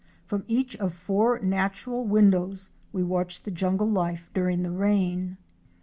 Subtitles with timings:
[0.25, 5.37] From each of four natural windows we watched the jungle life during the rain.